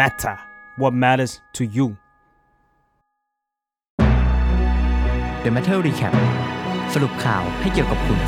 [0.00, 0.36] matter
[0.80, 1.86] what matters to you
[5.44, 6.14] The Matter Recap
[6.94, 8.18] สรุปข่าวให้เกี่ยวกับคุณ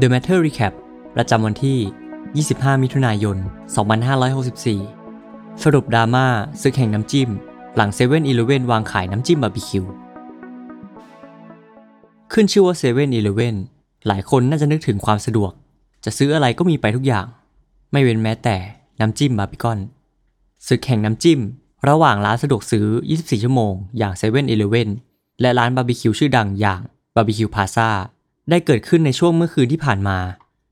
[0.00, 0.72] The Matter Recap
[1.16, 1.78] ประจำวันที่
[2.50, 3.36] 25 มิถุนายน
[4.28, 6.26] 2564 สรุปดราม่า
[6.62, 7.30] ซึกแห่งน้ำจิ้ม
[7.76, 8.22] หลัง7 e เ e ่ e
[8.58, 9.84] อวางขายน้ำจิ้มบาร์บีคิว
[12.32, 13.06] ขึ้นชื่อว่า7 e เ e ่
[13.54, 13.56] e
[14.08, 15.52] หลายคนน่าจะนึกถึงความสะดวก
[16.04, 17.26] จะซื้ออะไรก็มีไปทุกอย่าง
[17.92, 18.56] ไม่เว้นแม้แต่
[19.00, 19.78] น้ำจิ้มบาร์บีกอน
[20.68, 21.40] ศึกแห่งน้ำจิ้ม
[21.88, 24.88] ระหว่างร้านสะดวกซื้อ 24 ชั่วโมง อย่าง7 e เ e ่ e อ
[25.40, 26.80] และร้านบาร์บีคิวชื่อดังอย่าง
[27.14, 27.90] บาร์บีคิวพลาซ่า
[28.50, 30.18] ได้เกิดขึ้นในช่วงเมื่อคืนที่ผ่านมา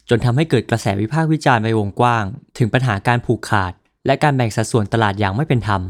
[0.09, 2.25] จนทำให้เกิดกระแสวิพากษ์วิจารณ์ไปวงกว้าง
[2.59, 3.73] ถึงปัญหาการผูกขาด
[4.07, 5.83] และการแบ่งสัดส่วนตลาดอย่างไม่เป็นธรรม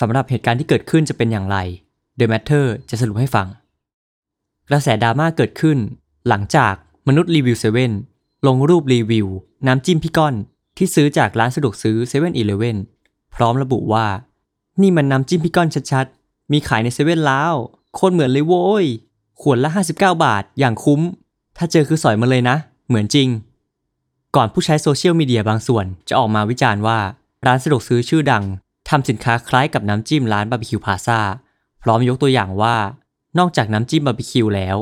[0.00, 1.56] สำหรับเหตุการณ์ที่เกิดขึ้นจะเป็นอย่างไร
[2.18, 3.46] The Matter จะสรุปให้ฟัง
[4.68, 5.78] กระแสดราม่าเกิดขึ้น
[6.28, 6.74] หลังจาก
[7.08, 7.92] มนุษย์รีวิวเซเว่น
[8.46, 9.26] ลงรูปรีวิว
[9.66, 10.34] น้ำจิ้มพี่ก้อน
[10.76, 12.30] ที่ซื้อจากร้านสะดวกซื้อ7 e เ e ่
[12.70, 12.76] e อ
[13.34, 14.06] พร้อมระบุว่า
[14.80, 17.54] นี่มันน้ำจิ้มพี่ก้อนชัดๆ มีขายในเซเว่นแล้ว
[17.94, 18.86] โคตรเหมือนเลยโว้ย
[19.40, 21.00] ขวดละ 59 บาท อย่างคุ้ม
[21.56, 22.56] ถ้าเจอคือสอยมาเลยนะ
[22.88, 23.28] เหมือนจริง
[24.36, 26.98] ก่อนผู้ใช้โซเชียลมีเดียบางส่วนจะออกมาวิจารณ์ว่า
[27.46, 28.44] ร้านสะดวกซื้อชื่อดัง
[28.88, 31.20] ทำสินค้าคล้ายกับน้ำจิ้มร้านบาร์บีคิวพลาซ่า
[31.82, 32.76] พร้อมยกตัวอย่างว่า
[33.38, 34.76] นอกจากน้ำจิ้มบาร์บีคิวแล้ว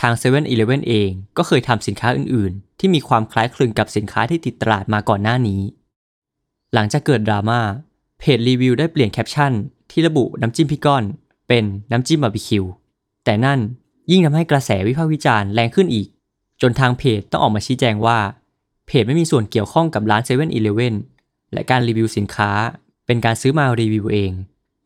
[0.00, 5.60] ทาง7 e เ e ่ e อเอง ก็เคยทำสินค้าอื่นๆ ที่มีความคล้ายคลึงกับสินค้าที่ติดตลาดมาก่อนหน้านี้
[6.74, 7.60] หลังจากเกิดดราม่า
[8.18, 9.52] เพจรีวิวได้เปลี่ยนแคปชั่น
[9.90, 11.04] ที่ระบุน้ำจิ้มพิก้อน
[11.48, 12.64] เป็นน้ำจิ้มบาร์บีคิว
[13.24, 13.60] แต่นั่น
[14.10, 16.08] ยิ่งทำให้กระแสวิพากษ์วิจารณ์แรงขึ้นอีก
[16.62, 18.18] จนทางเพจต้องออกมาชี้แจงว่า
[18.86, 20.94] เพจไม่มีส่วนเกี่ยวข้องกับร้าน7 e เ e ่ e อ
[21.52, 22.50] และการรีวิวสินค้า
[23.06, 24.32] เป็นการซื้อมารีวิวเอง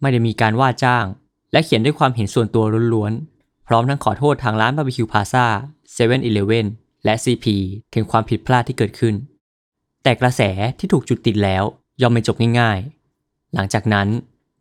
[0.00, 1.04] ไม่ได้มีการว่าจ้าง
[1.52, 3.33] และเขียนด้วยความเห็นส่วนตัวล้วนๆ
[3.68, 5.46] พร้อมทั้งขอโทษทางร้านบาร์บีคิวพลาซ่า
[5.92, 6.66] เซเว่นอีเลเว่น
[7.04, 7.46] และ CP
[7.94, 9.14] ถึงความผิดพลาดที่เกิดขึ้น
[10.02, 10.42] แต่กระแส
[10.78, 11.64] ที่ถูกจุดติดแล้ว
[12.02, 14.08] ย่อมไม่จบง่ายๆ หลังจากนั้น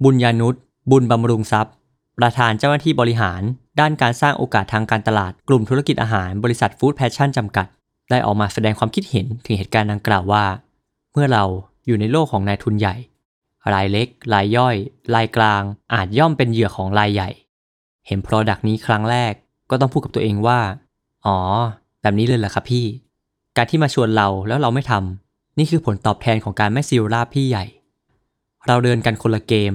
[0.04, 0.56] บุญญานุษ
[0.92, 1.74] บุญบำรุงทรัพย์
[2.20, 3.42] ประธานเจ้าหน้าที่บริหาร
[3.80, 7.68] ด้านการสร้างโอกาสทางการตลาดกลุ่มธุรกิจอาหารบริษัทฟู้ดแพชชั่นจำกัด
[8.10, 10.46] ได้ออกมาแสดงความคิดเห็นถึงเหตุการณ์ดังกล่าวว่า
[11.14, 11.44] เมื่อเรา
[11.86, 12.96] อยู่ในโลกของนายทุนใหญ่
[13.74, 14.76] รายเล็ก รายย่อย
[15.16, 15.62] รายกลาง
[15.94, 17.30] อาจย่อมเป็นเหยื่อของรายใหญ่
[18.08, 19.34] เห็น Product นี้ครั้งแรก
[19.70, 20.60] ก็ต้องพูดกับตัวเองว่า
[21.26, 21.38] อ๋อ
[22.02, 22.86] แบบนี้เลยเหรอครับพี่
[23.58, 27.66] การที่มาชวนเราแล้วเราไม่ทำนี่คือผลตอบแทนของการไม่ซีลราบพี่ใหญ่
[28.68, 29.74] เราเดินกันคนละเกม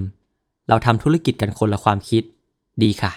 [0.69, 2.23] เราทำธุรกิจกันคนละความคิด
[2.83, 3.13] ดีค่ะ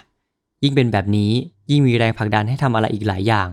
[0.63, 1.31] ยิ่งเป็นแบบนี้
[1.71, 3.47] ยิ่งมีแรงผลักดันให้ทำอะไรอีกหลายอย่าง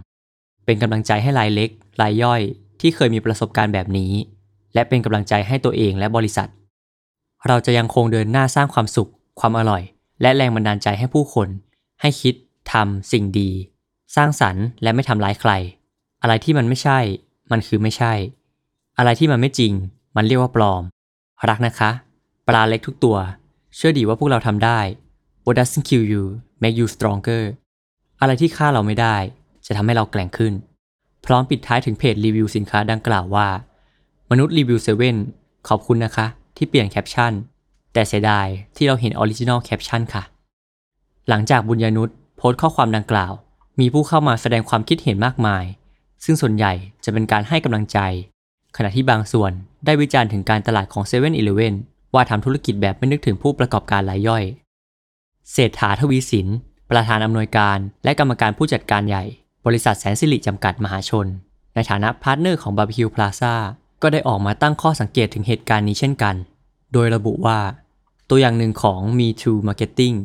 [0.64, 1.70] เป็นกำลังใจให้รายเล็ก
[2.00, 2.40] รายย่อย
[2.80, 4.12] ที่เคยมีประสบการณ์แบบนี้
[4.74, 6.48] และเป็นกำลังใจให้ตัวเองและบริษัท
[7.48, 9.82] เราจะยังคงเดินหน้าสร้างความสุข ความอร่อย
[10.22, 11.48] และแรงบันดาลใจให้ผู้คน
[12.00, 12.34] ให้คิด
[12.72, 13.50] ทำสิ่งดี
[14.16, 15.52] สร้างสรรค์และไม่ทำร้ายใคร
[16.22, 16.98] อะไรที่มันไม่ใช่
[17.50, 18.12] มันคือไม่ใช่
[18.98, 19.72] อะไรที่มันไม่จริง
[20.16, 20.82] มันเรียกว่าปลอม
[21.48, 21.90] รักนะคะ
[22.48, 23.16] ปลาเล็กทุกตัว
[23.76, 24.80] เชื่อดีว่าพวกเราทำได้
[25.44, 26.24] What doesn't kill you
[26.62, 27.42] make you stronger
[28.20, 29.16] อะไรที่ฆ่าเราไม่ได้
[29.66, 30.52] จะทำให้เราแกร่งขึ้น
[31.26, 33.48] พร้อมปิดท้ายถึงเพจรีวิวสินค้าดังกล่าวว่า
[34.30, 35.16] มนุษย์รีวิวเซเว่น
[35.68, 37.32] ขอบคุณนะคะ ที่เปลี่ยนแคปชั่น
[37.98, 40.22] แต่เสียดายที่เราเห็น original caption ค่ะ
[41.28, 43.32] หลังจากบุญญานุษโพสต์ข้อความดังกล่าว
[43.80, 45.64] มีผู้เข้ามาแสดงความคิดเห็นมากมาย
[46.24, 46.72] ซึ่งส่วนใหญ่
[47.04, 47.98] จะเป็นการให้กำลังใจ
[48.76, 49.52] ขณะที่บางส่วน
[49.84, 51.30] ได้วิจารณ์ถึงการตลาดของ7 e เ e ่
[51.66, 51.74] e อ
[52.14, 54.44] ว่าทำธุรกิจแบบไม่นึกถึงผู้ประกอบการรายย่อย
[55.52, 56.48] เศรษฐาทวีสิน
[56.90, 59.24] ประธานอำนวยการ และกรรมการผู้จัดการใหญ่
[59.66, 61.26] บริษัทแสนสิริจำกัดมหาชน
[61.74, 63.54] ในฐานะ partner ของบาร์บีคิวพลาซ่า
[64.02, 66.36] ก็ได้ออกมาตั้งข้อสังเกตถึงเหตุการณ์นี้เช่นกัน
[66.92, 67.58] โดยระบุว่า
[68.30, 70.16] ตัวอย่างหนึ่งของ Me Too Marketing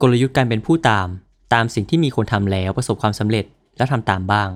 [0.00, 1.08] กลยุทธ์การเป็นผู้ตาม
[1.54, 3.44] ตามสิ่งที่มีคนทำแล้วประสบความสำเร็จ
[3.76, 4.48] แล้วทำตามบ้าง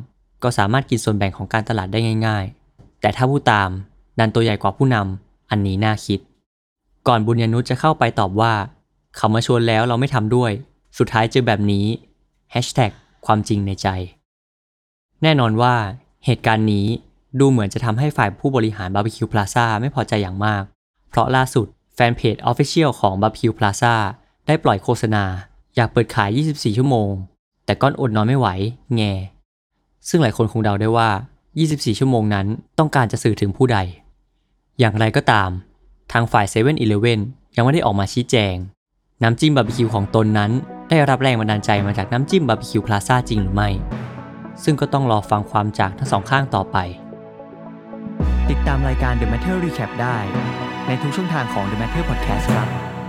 [0.43, 3.69] ก็สามารถกินส่วนแบ่งของการตลาดได้ง่าย ๆ แต่ถ้าผู้ตาม
[4.19, 6.21] ดันตัวใหญ่กว่าผู้นำอันนี้น่าคิด
[7.09, 8.53] ก่อนบุญญานุษจะเข้าไปตอบว่า
[9.16, 10.53] เขามาชวนแล้วเราไม่ทำด้วย
[10.99, 11.87] สุดท้ายเจอแบบนี้
[12.55, 12.93] Hashtag
[13.27, 13.89] ความจริงในใจ
[15.22, 15.75] แน่นอนว่า
[16.24, 16.86] เหตุการณ์นี้
[17.41, 20.63] ดูเหมือนจะทำให้ฝ่ายผู้บริหารบาร์บีคิวพลาซ่าไม่พอใจอย่างมาก
[21.09, 21.66] เพราะล่าสุด
[22.01, 23.94] แฟนเพจ Official ของบาร์บีคิวพลาซ่า
[24.47, 25.24] ได้ปล่อยโฆษณา
[25.76, 27.10] อยากเปิดขาย 24 ชั่วโมง
[27.64, 28.48] แต่ก้อนอดนอนไม่ไหว
[28.97, 29.02] แง
[30.08, 31.10] ซึ่งหลายคนคงเดาได้ว่า
[31.54, 32.47] 24 ชั่วโมงนั้น
[32.78, 33.78] ต้องการจะสื่อถึงผู้ใด
[34.78, 35.50] อย่างไรก็ตาม
[36.12, 37.20] ทางฝ่าย7 e เ e ่ e
[37.54, 38.54] อยังไม่ได้ออกมาชี้แจง
[39.22, 40.50] น้ำจิ้มบาร์บีคิวของตนนั้น
[40.91, 43.68] ได้รับแรงบันดาลใจมาจากน้ำจิ้มบาร์บีคิวพลาซ่าจริงหรือไม่
[44.64, 46.76] ซึ่งก็ต้องรอฟังความจากทั้งสองข้างต่อไป
[48.50, 50.18] ติดตามรายการ The Matter Recap ได้
[50.91, 52.99] ในทุกช่องทางของ The Matter Podcast ครับ